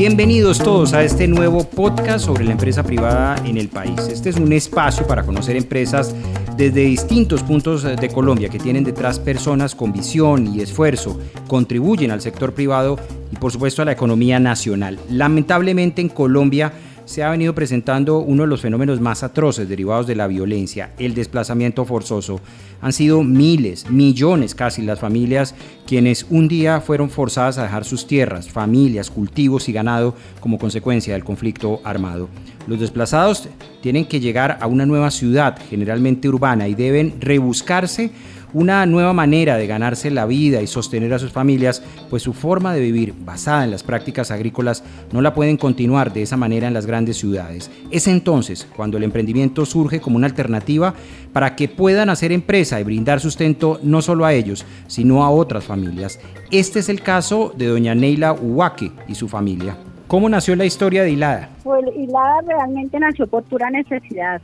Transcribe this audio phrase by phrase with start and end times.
[0.00, 4.00] Bienvenidos todos a este nuevo podcast sobre la empresa privada en el país.
[4.10, 6.14] Este es un espacio para conocer empresas
[6.56, 12.22] desde distintos puntos de Colombia que tienen detrás personas con visión y esfuerzo, contribuyen al
[12.22, 12.98] sector privado
[13.30, 14.98] y por supuesto a la economía nacional.
[15.10, 16.72] Lamentablemente en Colombia
[17.04, 21.14] se ha venido presentando uno de los fenómenos más atroces derivados de la violencia, el
[21.14, 22.40] desplazamiento forzoso.
[22.80, 25.54] Han sido miles, millones casi las familias
[25.86, 31.14] quienes un día fueron forzadas a dejar sus tierras, familias, cultivos y ganado como consecuencia
[31.14, 32.28] del conflicto armado.
[32.66, 33.48] Los desplazados
[33.80, 38.12] tienen que llegar a una nueva ciudad, generalmente urbana, y deben rebuscarse
[38.52, 42.74] una nueva manera de ganarse la vida y sostener a sus familias, pues su forma
[42.74, 46.74] de vivir basada en las prácticas agrícolas no la pueden continuar de esa manera en
[46.74, 47.70] las grandes ciudades.
[47.90, 50.94] Es entonces cuando el emprendimiento surge como una alternativa
[51.32, 55.64] para que puedan hacer empresa y brindar sustento no solo a ellos, sino a otras
[55.64, 56.18] familias.
[56.50, 59.76] Este es el caso de doña Neila Uwake y su familia.
[60.10, 61.50] ¿Cómo nació la historia de Hilada?
[61.62, 64.42] Pues Hilada realmente nació por pura necesidad.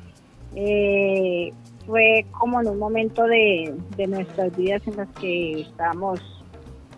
[0.55, 1.53] Eh,
[1.87, 3.75] fue como en un momento de,
[4.09, 6.21] nuestras vidas en las que estábamos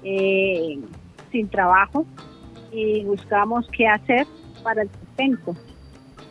[0.02, 0.78] eh,
[1.30, 2.06] sin trabajo
[2.72, 4.26] y buscábamos qué hacer
[4.62, 5.54] para el sustento.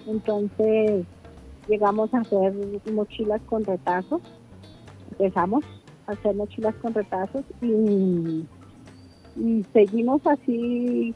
[0.08, 1.06] Entonces
[1.68, 2.54] llegamos a hacer
[2.92, 4.22] mochilas con retazos,
[5.12, 5.64] empezamos
[6.08, 8.46] a hacer mochilas con retazos y,
[9.72, 11.14] seguimos así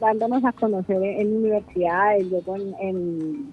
[0.00, 3.52] dándonos a conocer en universidades, luego en en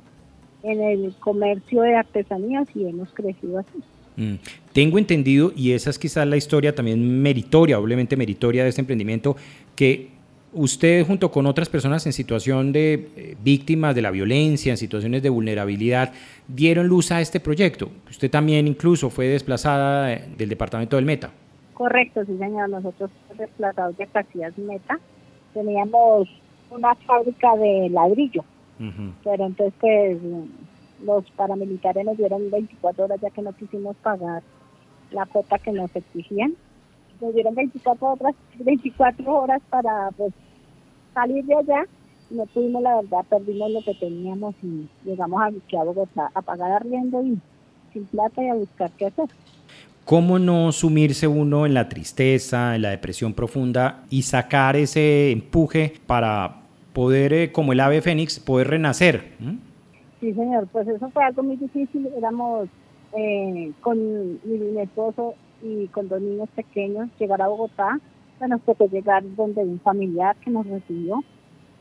[0.64, 3.84] el comercio de artesanías y hemos crecido así.
[4.18, 4.36] Mm.
[4.74, 9.36] Tengo entendido, y esa es quizás la historia también meritoria, obviamente meritoria de este emprendimiento,
[9.76, 10.10] que
[10.54, 15.22] usted junto con otras personas en situación de eh, víctimas de la violencia, en situaciones
[15.22, 16.14] de vulnerabilidad,
[16.48, 17.90] dieron luz a este proyecto.
[18.10, 21.32] Usted también incluso fue desplazada eh, del departamento del Meta.
[21.74, 25.00] Correcto, sí señor, nosotros desplazados de Casillas Meta
[25.54, 26.28] teníamos
[26.72, 28.44] una fábrica de ladrillo
[29.24, 30.18] pero entonces pues
[31.04, 34.44] los paramilitares nos dieron 24 horas ya que no quisimos pagar
[35.12, 36.56] la cuota que nos exigían.
[37.22, 40.34] Nos dieron 24 horas, 24 horas para pues
[41.14, 41.86] salir de allá.
[42.30, 46.72] No tuvimos la verdad, perdimos lo que teníamos y llegamos a, a Bogotá a pagar
[46.72, 47.40] arriendo y
[47.94, 49.30] sin plata y a buscar qué hacer.
[50.04, 55.96] ¿Cómo no sumirse uno en la tristeza, en la depresión profunda y sacar ese empuje
[56.06, 56.67] para
[56.98, 59.34] poder, eh, como el ave fénix, poder renacer.
[60.20, 62.10] Sí, señor, pues eso fue algo muy difícil.
[62.18, 62.70] Éramos
[63.16, 64.00] eh, con
[64.44, 68.00] mi, esposo y con dos niños pequeños, llegar a Bogotá,
[68.50, 71.24] nos tocó llegar donde un familiar que nos recibió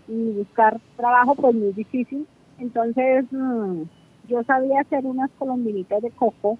[0.07, 2.27] y buscar trabajo, pues muy difícil.
[2.59, 3.85] Entonces, mm,
[4.29, 6.59] yo sabía hacer unas colombinitas de coco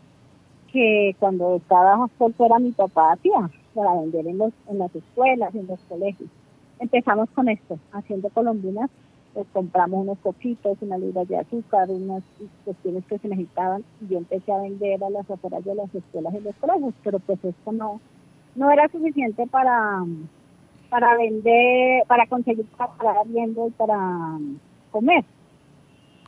[0.73, 5.67] que cuando estaba soltera mi papá hacía para vender en, los, en las escuelas, en
[5.67, 6.31] los colegios
[6.79, 8.91] empezamos con esto, haciendo colombinas,
[9.35, 12.23] pues compramos unos coquitos, una libra de azúcar, unas
[12.65, 16.35] cuestiones que se necesitaban y yo empecé a vender a las afueras de las escuelas
[16.35, 18.01] y los colegios, pero pues esto no,
[18.55, 20.05] no era suficiente para,
[20.89, 24.39] para vender, para conseguir para viendo y para
[24.91, 25.25] comer.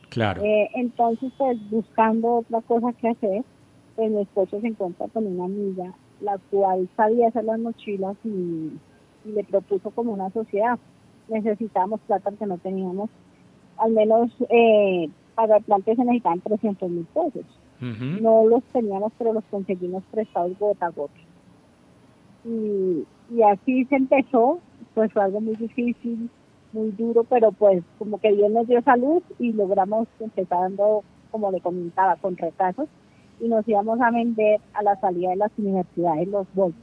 [0.09, 0.43] Claro.
[0.43, 3.43] Eh, entonces, pues buscando otra cosa que hacer,
[3.95, 8.71] pues mi esposo se encuentra con una amiga, la cual sabía hacer las mochilas y
[9.25, 10.79] y le propuso como una sociedad.
[11.27, 13.09] Necesitábamos plata que no teníamos,
[13.77, 17.45] al menos eh, para el plan se necesitaban 300 mil pesos.
[17.79, 21.13] No los teníamos, pero los conseguimos prestados gota a gota.
[22.43, 24.59] Y, y así se empezó,
[24.93, 26.29] pues fue algo muy difícil,
[26.73, 31.61] muy duro, pero pues como que Dios nos dio salud y logramos empezando, como le
[31.61, 32.89] comentaba, con retrasos
[33.39, 36.81] y nos íbamos a vender a la salida de las universidades los bolsos.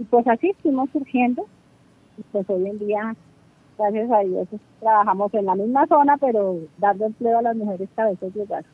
[0.00, 1.46] Y pues así fuimos surgiendo
[2.16, 3.14] y pues hoy en día,
[3.78, 4.48] gracias a Dios,
[4.80, 8.64] trabajamos en la misma zona, pero dando empleo a las mujeres cabezas de hogar.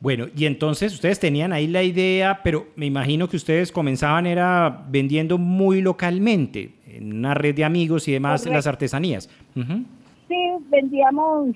[0.00, 4.84] Bueno, y entonces ustedes tenían ahí la idea, pero me imagino que ustedes comenzaban era
[4.90, 9.30] vendiendo muy localmente, en una red de amigos y demás, las artesanías.
[9.54, 10.36] Sí,
[10.68, 11.48] vendíamos,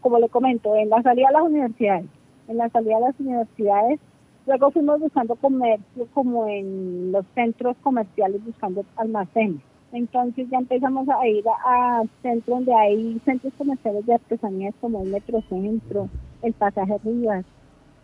[0.00, 2.04] como le comento, en la salida a las universidades.
[2.48, 4.00] En la salida a las universidades
[4.46, 9.60] Luego fuimos buscando comercio como en los centros comerciales buscando almacenes.
[9.92, 15.10] Entonces ya empezamos a ir a, centros donde hay centros comerciales de artesanías como el
[15.10, 16.08] Metrocentro,
[16.42, 17.44] el Pasaje Rivas.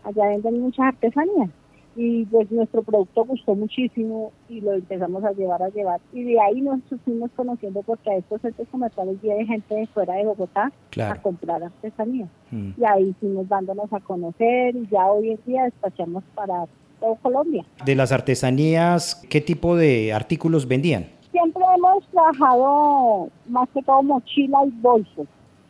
[0.04, 1.50] Allá venden muchas artesanías
[1.94, 6.40] y pues nuestro producto gustó muchísimo y lo empezamos a llevar a llevar y de
[6.40, 10.72] ahí nos fuimos conociendo porque a estos centros comerciales viene gente de fuera de Bogotá
[10.98, 12.70] a comprar artesanía mm.
[12.78, 16.64] y ahí fuimos dándonos a conocer y ya hoy en día despachamos para
[17.00, 17.64] todo Colombia.
[17.84, 21.06] De las artesanías, ¿qué tipo de artículos vendían?
[21.30, 25.26] Siempre hemos trabajado más que todo mochila y bolsos.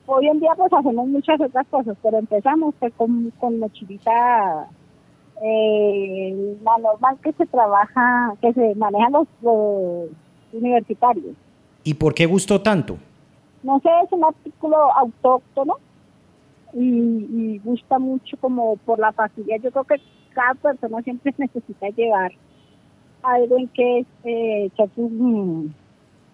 [0.07, 4.69] Hoy en día pues hacemos muchas otras cosas, pero empezamos pues, con, con mochilita
[5.45, 9.27] eh, la normal que se trabaja, que se manejan los,
[10.53, 11.35] universitarios.
[11.83, 12.99] ¿Y por qué gustó tanto?
[13.63, 15.79] No sé, es un artículo autóctono
[16.75, 19.57] y, gusta mucho como por la facilidad.
[19.63, 19.97] Yo creo que
[20.35, 22.33] cada persona siempre necesita llevar
[23.23, 24.71] algo en que eh,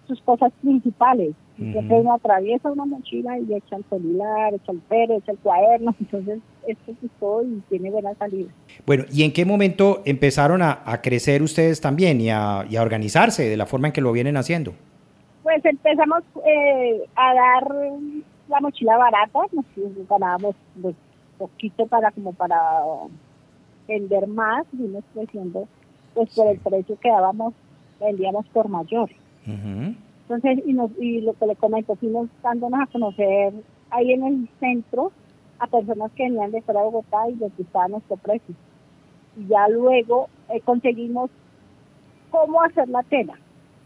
[0.07, 1.33] sus cosas principales.
[1.59, 5.93] Siempre uno atraviesa una mochila y echa el celular, echa el pelo, echa el cuaderno,
[5.99, 8.49] entonces esto gustó y tiene buena salida.
[8.85, 13.65] Bueno, ¿y en qué momento empezaron a, crecer ustedes también y a, organizarse de la
[13.65, 14.73] forma en que lo vienen haciendo?
[15.43, 17.67] Pues empezamos eh, a dar
[18.47, 19.65] la mochila barata, nos
[20.09, 20.95] ganábamos pues,
[21.37, 22.57] poquito para como para
[23.87, 25.67] vender más, vimos creciendo
[26.13, 27.53] pues por el precio que dábamos,
[27.99, 29.09] vendíamos por mayor.
[30.29, 33.51] Entonces, y, nos, y lo que le comento, fuimos dándonos a conocer
[33.89, 35.11] ahí en el centro
[35.57, 38.53] a personas que venían de fuera de Bogotá y les gustaba nuestro precio.
[39.35, 41.31] Y ya luego eh, conseguimos
[42.29, 43.33] cómo hacer la tela.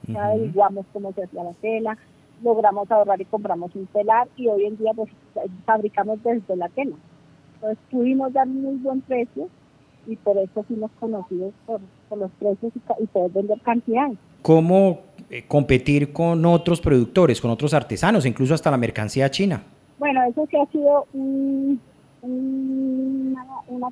[0.06, 1.98] Ya averiguamos cómo se hacía la tela,
[2.44, 5.10] logramos ahorrar y compramos un telar y hoy en día pues
[5.66, 6.98] fabricamos desde la tela.
[7.56, 9.48] Entonces pudimos dar muy buen precio
[10.07, 11.80] y por eso fuimos conocidos por,
[12.18, 14.18] los precios y, y poder vender cantidades.
[14.42, 15.00] ¿Cómo
[15.30, 19.64] eh, competir con otros productores, con otros artesanos, incluso hasta la mercancía china?
[19.98, 21.80] Bueno, eso sí ha sido una,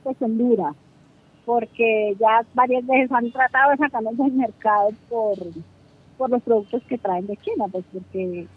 [0.03, 0.73] cuestión dura,
[1.45, 5.37] porque ya varias veces han tratado de sacarnos del mercado por,
[6.17, 8.47] por los productos que traen de China, pues porque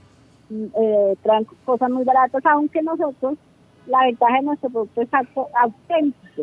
[0.50, 3.38] eh, traen cosas muy baratas, aunque nosotros,
[3.86, 6.42] la ventaja de nuestro producto es auténtico.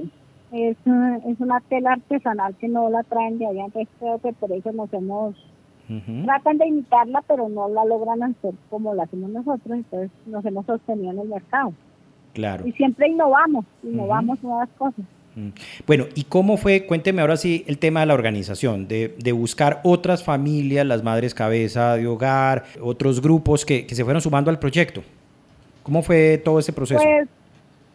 [0.52, 0.76] Es,
[1.28, 4.72] es una tela artesanal que no la traen de allá, entonces creo que por eso
[4.74, 5.36] nos hemos
[6.26, 10.66] Tratan de imitarla, pero no la logran hacer como la hacemos nosotros, entonces nos hemos
[10.66, 11.74] sostenido en el mercado.
[12.34, 12.66] Claro.
[12.66, 15.06] Y siempre innovamos, innovamos nuevas cosas.
[15.88, 20.24] Bueno, ¿y cómo fue, cuénteme ahora sí, el tema de la organización, de, buscar otras
[20.24, 25.04] familias, las madres cabeza de hogar, otros grupos que, que se fueron sumando al proyecto?
[25.84, 27.02] ¿Cómo fue todo ese proceso?
[27.02, 27.28] Pues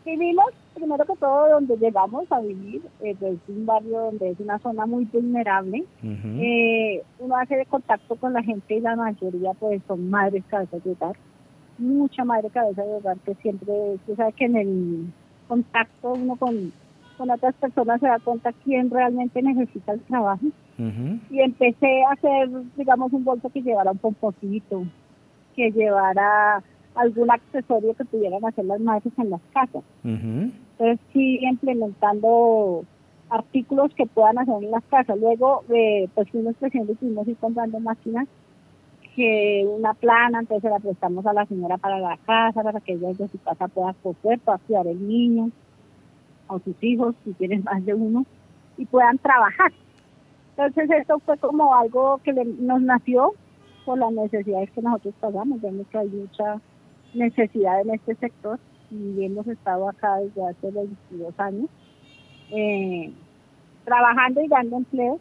[0.04, 0.46] vivimos
[0.86, 4.86] primero que todo donde llegamos a vivir, eh, es un barrio donde es una zona
[4.86, 5.84] muy vulnerable.
[6.40, 10.82] eh, uno hace de contacto con la gente y la mayoría pues son madres cabezas
[10.84, 11.16] de hogar.
[11.78, 15.12] Mucha madre cabeza de hogar que siempre, tú sabes que en el
[15.48, 16.72] contacto uno con,
[17.18, 20.46] con otras personas se da cuenta quién realmente necesita el trabajo.
[21.30, 24.84] Y empecé a hacer, digamos, un bolso que llevara un pomposito,
[25.56, 26.62] que llevara
[26.94, 29.82] algún accesorio que pudieran hacer las madres en las casas.
[30.78, 32.84] Entonces sí implementando
[33.30, 35.18] artículos que puedan hacer en las casas.
[35.18, 38.28] Luego eh, pues fuimos creciendo y fuimos ir comprando máquinas
[39.14, 43.08] que una plana, entonces la prestamos a la señora para la casa, para que ella
[43.14, 45.50] de su casa pueda coser, pueda cuidar el niño,
[46.48, 48.26] o sus hijos, si tienen más de uno,
[48.76, 49.72] y puedan trabajar.
[50.50, 53.32] Entonces esto fue como algo que nos nació
[53.86, 56.60] por las necesidades que nosotros pasamos, vemos que hay mucha
[57.14, 58.58] necesidad en este sector
[58.90, 61.68] y hemos estado acá desde hace 22 años
[62.50, 63.12] eh,
[63.84, 65.20] trabajando y dando empleo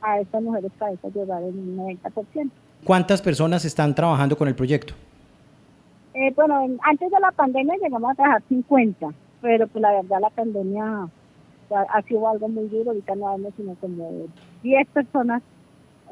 [0.00, 2.50] a estas mujeres cabezas de hogar en un 90%.
[2.84, 4.94] ¿Cuántas personas están trabajando con el proyecto?
[6.14, 9.08] Eh, bueno, antes de la pandemia llegamos a trabajar 50,
[9.40, 11.08] pero pues la verdad la pandemia
[11.70, 14.26] ha sido algo muy duro, ahorita no hay sino como
[14.62, 15.42] 10 personas,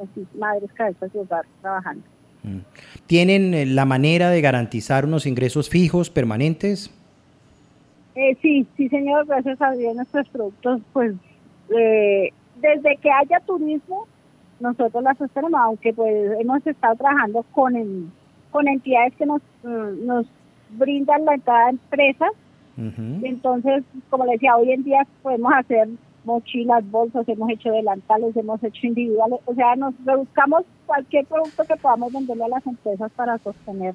[0.03, 2.03] así, madres cabezas de hogar trabajando.
[3.11, 6.97] ¿Tienen eh, la manera de garantizar unos ingresos fijos, permanentes?
[8.15, 11.15] Eh, sí, sí, señor, gracias a Dios nuestros productos, pues
[11.77, 14.07] eh, desde que haya turismo,
[14.61, 18.13] nosotros la sostenemos, aunque pues hemos estado trabajando con,
[18.53, 20.27] con entidades que nos, mm, nos
[20.79, 22.31] brindan la entrada a empresas.
[22.77, 25.89] Entonces, como le decía, hoy en día podemos hacer
[26.25, 31.77] mochilas, bolsas, hemos hecho delantales, hemos hecho individuales, o sea, nos buscamos cualquier producto que
[31.77, 33.95] podamos venderle a las empresas para sostener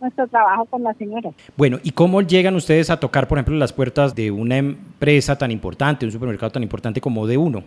[0.00, 1.30] nuestro trabajo con la señora.
[1.56, 5.50] Bueno, ¿y cómo llegan ustedes a tocar, por ejemplo, las puertas de una empresa tan
[5.50, 7.62] importante, un supermercado tan importante como de uno?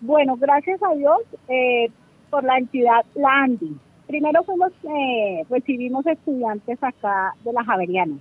[0.00, 1.18] Bueno, gracias a Dios
[1.48, 1.90] eh,
[2.30, 3.76] por la entidad La Andi.
[4.06, 8.16] Primero fuimos, eh, recibimos estudiantes acá de la Javeriana.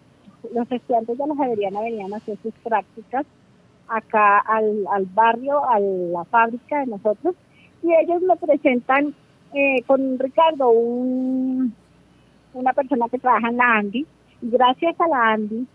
[0.54, 3.25] Los estudiantes de la Javeriana venían a hacer sus prácticas
[3.88, 7.36] acá al, al barrio, a la fábrica de nosotros,
[7.84, 9.13] y ellos me presentan
[9.54, 11.74] eh, con Ricardo un,
[12.54, 14.06] una persona que trabaja en la ANDI,
[14.42, 15.68] y gracias a la ANDI,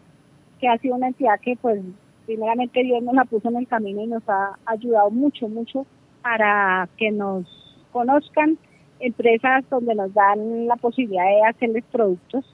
[0.60, 1.80] que ha sido una entidad que pues
[2.26, 5.86] primeramente Dios nos la puso en el camino y nos ha ayudado mucho, mucho
[6.22, 7.44] para que nos
[7.92, 8.58] conozcan
[9.00, 12.44] empresas donde nos dan la posibilidad de hacerles productos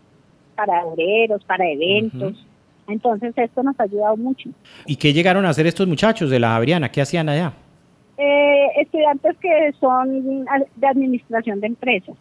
[0.55, 2.47] para obreros, para eventos.
[2.89, 4.51] Entonces esto nos ha ayudado mucho.
[4.87, 6.91] ¿Y qué llegaron a hacer estos muchachos de la Javeriana?
[6.91, 7.53] ¿Qué hacían allá?
[8.19, 12.17] Eh, estudiantes que son de administración de empresas.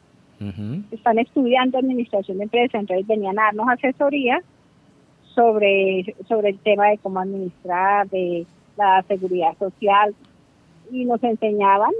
[0.91, 4.41] Están estudiando administración de empresas, entonces venían a darnos asesoría
[5.33, 8.45] sobre, sobre el tema de cómo administrar, de
[8.77, 10.13] la seguridad social,
[10.91, 11.91] y nos enseñaban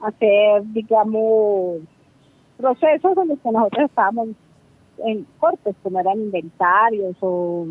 [0.00, 1.78] a hacer, digamos,
[2.56, 4.28] procesos en los que nosotros estábamos
[4.98, 7.66] en cortes, como eran inventarios o,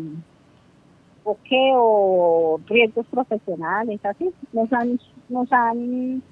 [1.24, 6.22] o riesgos profesionales, así, nos han, nos han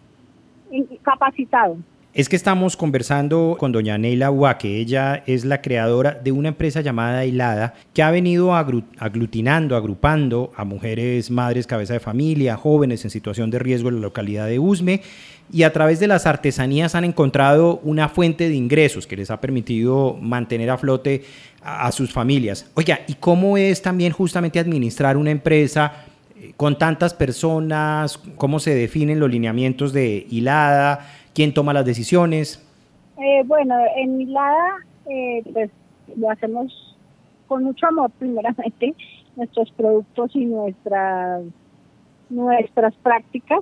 [1.03, 1.77] capacitado.
[2.15, 6.83] Es que estamos conversando con doña Neila que Ella es la creadora de una empresa
[6.83, 13.11] llamada Hilada que ha venido aglutinando, agrupando a mujeres madres cabeza de familia, jóvenes en
[13.11, 15.01] situación de riesgo en la localidad de Usme
[15.51, 19.41] y a través de las artesanías han encontrado una fuente de ingresos que les ha
[19.41, 21.25] permitido mantener a flote
[21.63, 22.67] a, sus familias.
[22.75, 26.05] Oiga, ¿y cómo es también justamente administrar una empresa
[26.39, 28.21] eh, con tantas personas?
[28.37, 31.22] ¿Cómo se definen los lineamientos de Hilada?
[31.35, 32.63] ¿Quién toma las decisiones?
[33.19, 34.77] Eh, bueno, en Milada,
[35.09, 35.71] eh, pues
[36.17, 36.97] lo hacemos
[37.47, 38.95] con mucho amor, primeramente,
[39.37, 41.43] nuestros productos y nuestras,
[42.29, 43.61] nuestras prácticas.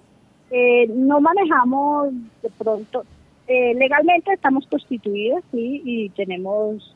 [0.50, 2.09] Eh, no manejamos
[2.43, 3.05] de pronto,
[3.47, 6.95] legalmente estamos constituidos, sí, y tenemos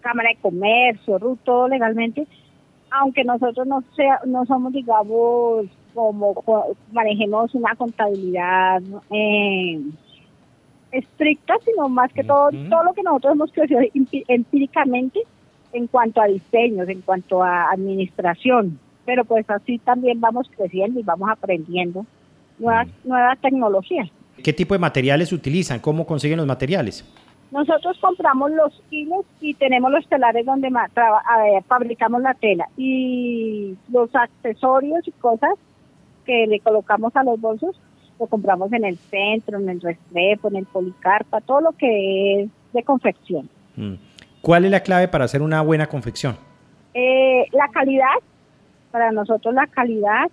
[0.00, 2.26] Cámara de Comercio, todo legalmente,
[2.90, 6.34] aunque nosotros no, sea, no somos, digamos, como
[6.92, 9.80] manejemos una contabilidad eh,
[10.92, 13.80] estricta, sino más que todo, todo lo que nosotros hemos crecido
[14.28, 15.20] empíricamente
[15.72, 18.78] en cuanto a diseños, en cuanto a administración.
[19.04, 22.04] Pero pues así también vamos creciendo y vamos aprendiendo
[22.58, 24.08] nuevas, nuevas tecnologías.
[24.42, 25.80] ¿Qué tipo de materiales utilizan?
[25.80, 27.04] ¿Cómo consiguen los materiales?
[27.50, 30.70] Nosotros compramos los hilos y tenemos los telares donde
[31.66, 35.50] fabricamos la tela y los accesorios y cosas
[36.24, 37.76] que le colocamos a los bolsos
[38.20, 42.50] lo compramos en el centro, en el Restrepo, en el Policarpa, todo lo que es
[42.72, 43.48] de confección.
[43.76, 43.94] Mm.
[44.42, 46.36] ¿Cuál es la clave para hacer una buena confección?
[46.94, 48.04] Eh, la calidad,
[48.90, 50.30] para nosotros la calidad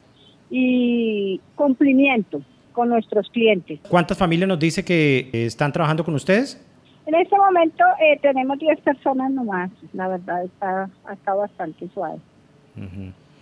[0.50, 2.42] y cumplimiento
[2.74, 3.80] con nuestros clientes.
[3.90, 6.64] ¿Cuántas familias nos dice que están trabajando con ustedes?
[7.06, 12.20] En este momento eh, tenemos 10 personas nomás, la verdad está, ha estado bastante suave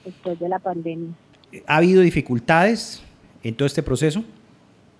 [0.05, 1.09] después de la pandemia.
[1.65, 3.03] ¿Ha habido dificultades
[3.43, 4.23] en todo este proceso?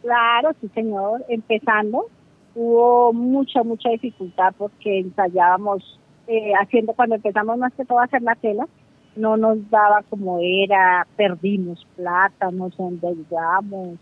[0.06, 1.26] Claro, sí, señor.
[1.30, 2.06] Empezando,
[2.54, 8.22] hubo mucha, mucha dificultad porque ensayábamos, eh, haciendo, cuando empezamos más que todo a hacer
[8.22, 8.68] la tela,
[9.16, 13.98] no nos daba como era, perdimos plata, nos endeudamos.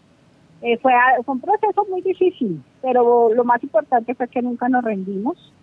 [0.62, 0.92] Eh, fue,
[1.24, 5.54] fue un proceso muy difícil, pero lo más importante fue que nunca nos rendimos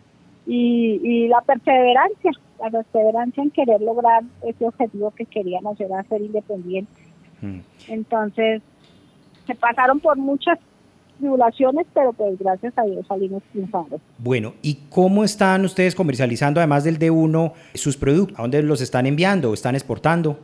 [0.47, 6.23] y, y la perseverancia, la perseverancia en querer lograr ese objetivo que queríamos, era ser
[6.23, 7.05] independientes.
[7.43, 7.59] Mm.
[7.89, 8.63] Entonces,
[9.50, 10.59] se pasaron por muchas
[11.19, 14.00] tribulaciones, pero pues gracias a Dios salimos triunfando.
[14.19, 18.38] Bueno, ¿y cómo están ustedes comercializando, además del D1, sus productos?
[18.38, 20.38] ¿A dónde los están enviando están exportando?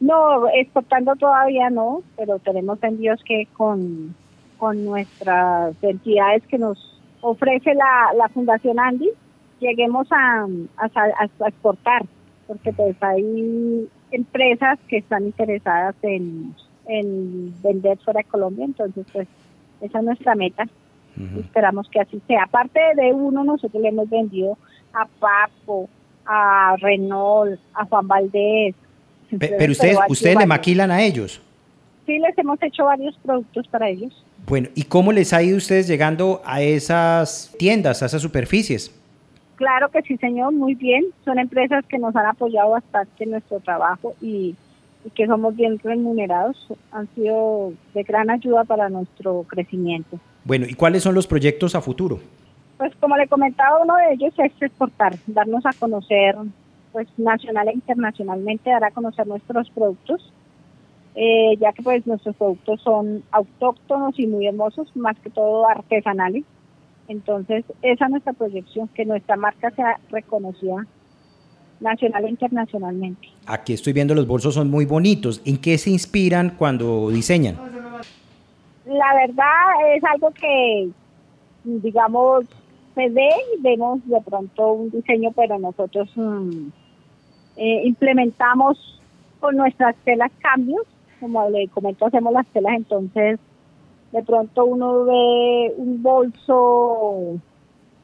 [0.00, 4.14] No, exportando todavía no, pero tenemos envíos que con,
[4.58, 6.78] con nuestras entidades que nos
[7.22, 9.10] ofrece la, la Fundación Andy,
[9.60, 10.46] lleguemos a,
[10.76, 12.04] a exportar,
[12.46, 16.54] porque pues hay empresas que están interesadas en
[16.90, 19.28] en vender fuera de Colombia, entonces pues
[19.80, 20.68] esa es nuestra meta.
[21.38, 22.44] Esperamos que así sea.
[22.44, 24.56] Aparte de uno, nosotros le hemos vendido
[24.92, 25.88] a Papo,
[26.24, 28.74] a Renault, a Juan Valdés.
[29.38, 31.42] pero ustedes, ustedes le maquilan a ellos.
[32.06, 34.24] Sí, les hemos hecho varios productos para ellos.
[34.46, 38.94] Bueno, ¿y cómo les ha ido ustedes llegando a esas tiendas, a esas superficies?
[39.56, 41.04] Claro que sí, señor, muy bien.
[41.24, 44.56] Son empresas que nos han apoyado bastante en nuestro trabajo y,
[45.14, 46.56] que somos bien remunerados.
[46.92, 50.18] Han sido de gran ayuda para nuestro crecimiento.
[50.44, 52.18] Bueno, ¿y cuáles son los proyectos a futuro?
[52.78, 56.36] Pues como le comentaba, uno de ellos es exportar, darnos a conocer
[56.92, 60.32] pues nacional e internacionalmente, dar a conocer nuestros productos,
[61.14, 66.44] eh, ya que pues nuestros productos son autóctonos y muy hermosos, más que todo artesanales.
[67.06, 70.86] Entonces, esa es nuestra proyección, que nuestra marca sea reconocida
[71.80, 73.28] nacional e internacionalmente.
[73.46, 75.42] Aquí estoy viendo los bolsos son muy bonitos.
[75.44, 77.56] ¿En qué se inspiran cuando diseñan?
[78.86, 80.88] La verdad es algo que,
[81.64, 82.44] digamos,
[82.94, 86.68] se ve y vemos de pronto un diseño, pero nosotros mm,
[87.56, 89.00] eh, implementamos
[89.38, 90.82] con nuestras telas cambios,
[91.18, 93.38] como le comento, hacemos las telas, entonces
[94.12, 97.38] de pronto uno ve un bolso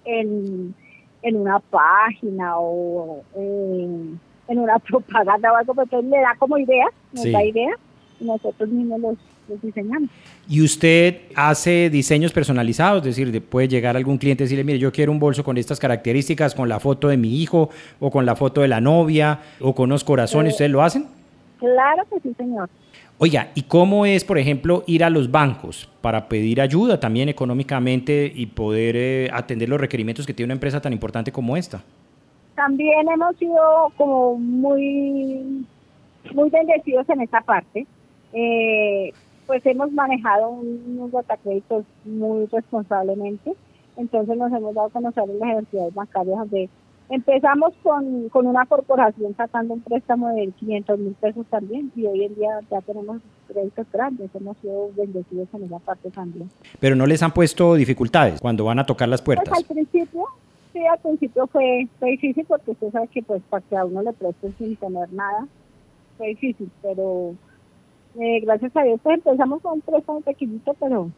[0.04, 0.74] en,
[1.22, 4.18] una página o en,
[4.48, 7.74] una propaganda o algo, pero le da como idea, nos da idea,
[8.20, 10.10] y nosotros mismos los, diseñamos.
[10.48, 13.06] ¿Y usted hace diseños personalizados?
[13.06, 15.78] Es decir, puede llegar algún cliente y decirle, mire, yo quiero un bolso con estas
[15.78, 17.70] características, con la foto de mi hijo,
[18.00, 21.06] o con la foto de la novia, o con unos corazones, eh, ¿ustedes lo hacen?
[21.58, 22.68] Claro que sí, señor.
[23.18, 28.30] Oiga, ¿y cómo es, por ejemplo, ir a los bancos para pedir ayuda también económicamente
[28.34, 31.82] y poder eh, atender los requerimientos que tiene una empresa tan importante como esta?
[32.54, 35.64] También hemos sido como muy,
[36.34, 37.86] muy bendecidos en esta parte.
[38.34, 39.12] Eh,
[39.46, 43.52] pues hemos manejado unos datacréditos muy responsablemente,
[43.96, 46.68] entonces nos hemos dado a conocer en las entidades bancarias de
[47.08, 52.24] Empezamos con, con una corporación sacando un préstamo de 500 mil pesos también y hoy
[52.24, 56.50] en día ya tenemos créditos grandes, hemos sido bendecidos en esa parte también.
[56.80, 59.56] Pero no les han puesto dificultades cuando van a tocar las pues puertas.
[59.56, 60.24] al principio,
[60.72, 64.02] sí, al principio fue, fue difícil porque usted sabe que pues para que a uno
[64.02, 65.46] le presten sin tener nada,
[66.18, 67.34] fue difícil, pero
[68.18, 71.10] eh, gracias a Dios pues empezamos con un préstamo pequeñito, pero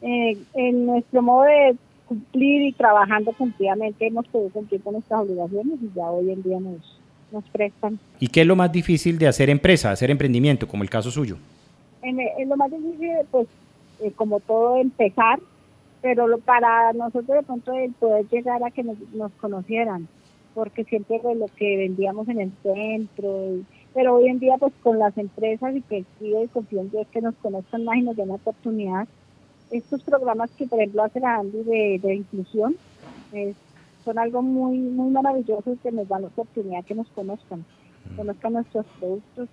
[0.00, 1.76] eh, en nuestro modo de
[2.12, 6.60] cumplir y trabajando cumplidamente hemos podido cumplir con nuestras obligaciones y ya hoy en día
[6.60, 7.00] nos,
[7.32, 7.98] nos prestan.
[8.20, 11.38] ¿Y qué es lo más difícil de hacer empresa, hacer emprendimiento, como el caso suyo?
[12.02, 13.48] En, lo más difícil, pues,
[14.00, 15.40] eh, como todo, empezar,
[16.02, 20.06] pero lo, para nosotros de pronto el poder llegar a que nos, nos conocieran,
[20.54, 24.98] porque siempre pues, lo que vendíamos en el centro, pero hoy en día pues con
[24.98, 28.16] las empresas y que pido y confío en Dios que nos conozcan más y nos
[28.16, 29.08] den la oportunidad,
[29.72, 32.76] estos programas que por ejemplo hace la Andy de, inclusión
[34.04, 37.64] son algo muy muy maravilloso que nos dan la oportunidad que nos conozcan,
[38.16, 39.48] conozcan nuestros productos,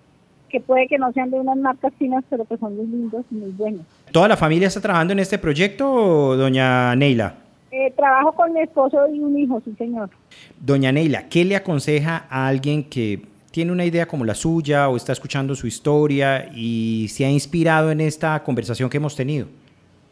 [0.48, 3.34] que puede que no sean de unas marcas finas, pero que son muy lindos y
[3.36, 3.86] muy buenos.
[4.12, 7.34] ¿Toda la familia está trabajando en este proyecto, doña Neila?
[7.70, 10.10] Eh, trabajo con mi esposo y un hijo, sí señor.
[10.58, 14.96] Doña Neila, ¿qué le aconseja a alguien que tiene una idea como la suya o
[14.96, 19.46] está escuchando su historia y se ha inspirado en esta conversación que hemos tenido?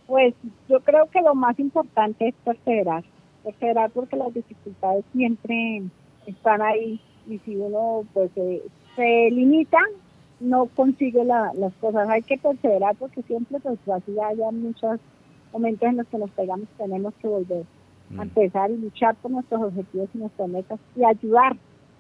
[0.09, 0.35] Pues
[0.71, 3.05] yo creo que lo más importante es perseverar,
[3.45, 5.83] perseverar porque las dificultades siempre
[6.25, 8.31] están ahí y si uno pues
[8.97, 9.77] se, limita
[10.41, 14.99] no consigue las cosas, hay que perseverar porque siempre pues así haya muchos
[15.53, 17.67] momentos en los que nos pegamos, tenemos que volver
[18.13, 18.21] a mm.
[18.23, 21.55] empezar y luchar por nuestros objetivos y nuestras metas y ayudar,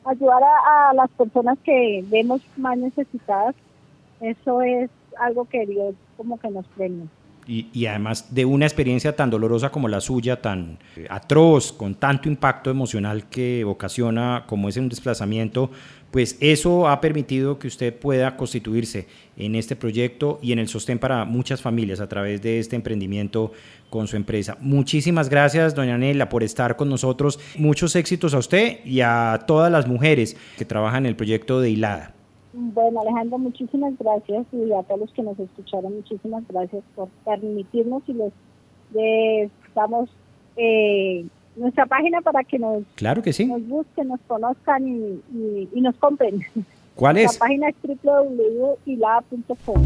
[0.07, 3.55] ayudar a, a las personas que vemos más necesitadas,
[4.23, 7.07] eso es algo que Dios como que nos premia
[7.49, 12.29] y, además de una experiencia tan dolorosa como la suya, tan eh, atroz, con tanto
[12.29, 15.71] impacto emocional que ocasiona como es un desplazamiento,
[16.11, 19.07] pues eso ha permitido que usted pueda constituirse
[19.37, 23.53] en este proyecto y en el sostén para muchas familias a través de este emprendimiento
[23.89, 24.59] con su empresa.
[24.61, 27.41] Muchísimas gracias, doña Nela, por estar con nosotros.
[27.57, 31.71] Muchos éxitos a usted y a todas las mujeres que trabajan en el proyecto de
[31.71, 32.18] Hilada.
[32.53, 38.03] Bueno, Alejandro, muchísimas gracias y a todos los que nos escucharon, muchísimas gracias por permitirnos
[38.07, 40.09] y les damos
[40.57, 43.47] eh, nuestra página para que nos, claro que sí.
[43.47, 46.43] nos busquen, nos conozcan y, y nos compren.
[46.95, 47.35] ¿Cuál es?
[47.35, 49.83] La página es www.ilada.com.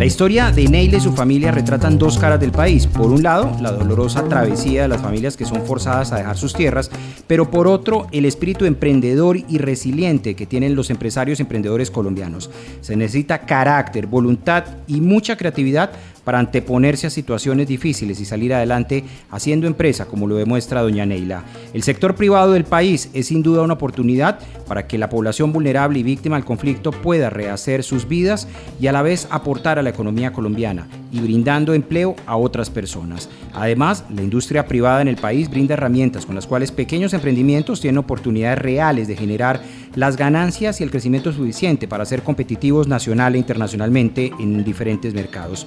[0.00, 2.86] La historia de Neile y su familia retratan dos caras del país.
[2.86, 6.54] Por un lado, la dolorosa travesía de las familias que son forzadas a dejar sus
[6.54, 6.90] tierras,
[7.26, 12.50] pero por otro, el espíritu emprendedor y resiliente que tienen los empresarios emprendedores colombianos.
[12.80, 15.90] Se necesita carácter, voluntad y mucha creatividad
[16.24, 21.44] para anteponerse a situaciones difíciles y salir adelante haciendo empresa, como lo demuestra doña Neila.
[21.72, 25.98] El sector privado del país es sin duda una oportunidad para que la población vulnerable
[25.98, 28.46] y víctima del conflicto pueda rehacer sus vidas
[28.80, 33.28] y a la vez aportar a la economía colombiana y brindando empleo a otras personas.
[33.52, 37.98] Además, la industria privada en el país brinda herramientas con las cuales pequeños emprendimientos tienen
[37.98, 39.60] oportunidades reales de generar
[39.94, 45.66] las ganancias y el crecimiento suficiente para ser competitivos nacional e internacionalmente en diferentes mercados.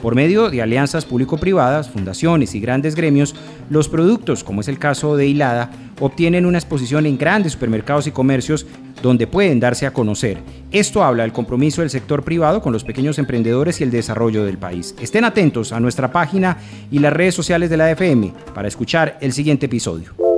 [0.00, 3.34] Por medio de alianzas público-privadas, fundaciones y grandes gremios,
[3.68, 8.10] los productos, como es el caso de Hilada, obtienen una exposición en grandes supermercados y
[8.10, 8.66] comercios
[9.02, 10.38] donde pueden darse a conocer.
[10.72, 14.56] Esto habla del compromiso del sector privado con los pequeños emprendedores y el desarrollo del
[14.56, 14.94] país.
[15.00, 16.56] Estén atentos a nuestra página
[16.90, 20.29] y las redes sociales de la FM para escuchar el siguiente episodio.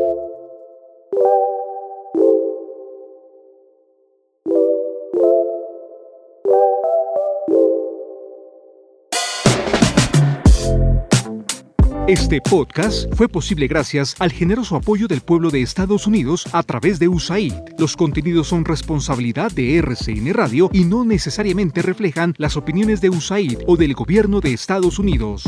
[12.09, 16.99] Este podcast fue posible gracias al generoso apoyo del pueblo de Estados Unidos a través
[16.99, 17.53] de USAID.
[17.79, 23.61] Los contenidos son responsabilidad de RCN Radio y no necesariamente reflejan las opiniones de USAID
[23.69, 25.45] o del gobierno de Estados Unidos.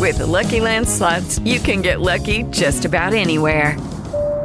[0.00, 3.76] With the Lucky Land slots, you can get lucky just about anywhere.